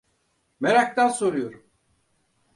[0.59, 1.63] Meraktan soruyorum.